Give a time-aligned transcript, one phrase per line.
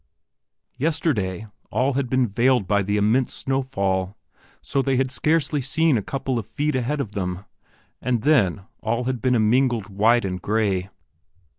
[0.79, 4.17] Yesterday, all had been veiled by the immense snowfall,
[4.59, 7.45] so they had scarcely seen a couple of feet ahead of them,
[8.01, 10.89] and then all had been a mingled white and gray.